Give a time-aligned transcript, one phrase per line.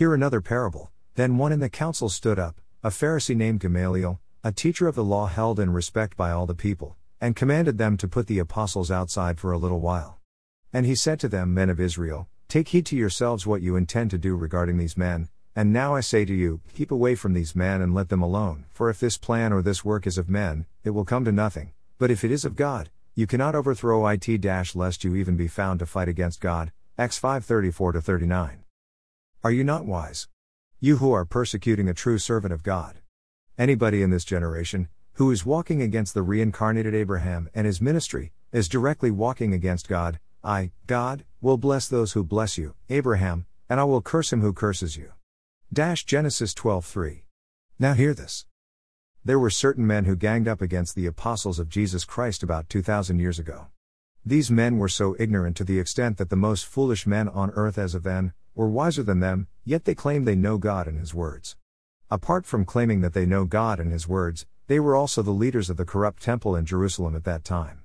[0.00, 0.90] Hear another parable.
[1.14, 5.04] Then one in the council stood up, a Pharisee named Gamaliel, a teacher of the
[5.04, 8.90] law held in respect by all the people, and commanded them to put the apostles
[8.90, 10.18] outside for a little while.
[10.72, 14.10] And he said to them, Men of Israel, take heed to yourselves what you intend
[14.12, 17.54] to do regarding these men, and now I say to you, keep away from these
[17.54, 20.64] men and let them alone, for if this plan or this work is of men,
[20.82, 24.74] it will come to nothing, but if it is of God, you cannot overthrow it
[24.74, 26.72] lest you even be found to fight against God.
[26.96, 28.59] Acts 5:34 39.
[29.42, 30.28] Are you not wise?
[30.80, 32.98] You who are persecuting a true servant of God.
[33.56, 38.68] Anybody in this generation, who is walking against the reincarnated Abraham and his ministry, is
[38.68, 40.20] directly walking against God.
[40.44, 44.52] I, God, will bless those who bless you, Abraham, and I will curse him who
[44.52, 45.12] curses you.
[45.72, 47.22] Dash Genesis 12:3.
[47.78, 48.44] Now hear this.
[49.24, 53.18] There were certain men who ganged up against the apostles of Jesus Christ about 2000
[53.18, 53.68] years ago.
[54.22, 57.78] These men were so ignorant to the extent that the most foolish men on earth
[57.78, 61.14] as of then were wiser than them, yet they claim they know God and His
[61.14, 61.56] words.
[62.10, 65.70] Apart from claiming that they know God and His words, they were also the leaders
[65.70, 67.84] of the corrupt temple in Jerusalem at that time.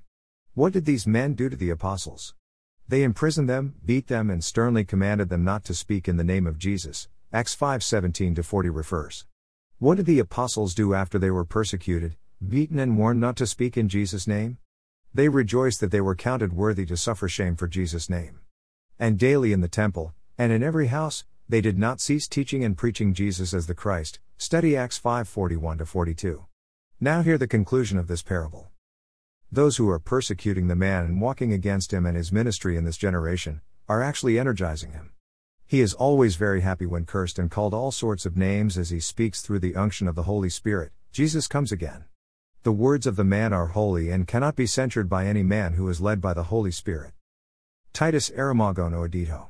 [0.52, 2.34] What did these men do to the apostles?
[2.86, 6.46] They imprisoned them, beat them, and sternly commanded them not to speak in the name
[6.46, 7.08] of Jesus.
[7.32, 9.24] Acts 5:17 40 refers.
[9.78, 13.78] What did the apostles do after they were persecuted, beaten, and warned not to speak
[13.78, 14.58] in Jesus' name?
[15.14, 18.40] They rejoiced that they were counted worthy to suffer shame for Jesus' name.
[18.98, 22.76] And daily in the temple, and in every house, they did not cease teaching and
[22.76, 24.18] preaching Jesus as the Christ.
[24.36, 26.46] Study Acts 5:41 42.
[27.00, 28.70] Now hear the conclusion of this parable.
[29.50, 32.96] Those who are persecuting the man and walking against him and his ministry in this
[32.96, 35.12] generation are actually energizing him.
[35.66, 39.00] He is always very happy when cursed and called all sorts of names as he
[39.00, 40.92] speaks through the unction of the Holy Spirit.
[41.12, 42.04] Jesus comes again.
[42.62, 45.88] The words of the man are holy and cannot be censured by any man who
[45.88, 47.12] is led by the Holy Spirit.
[47.92, 49.46] Titus Aramagono Edito.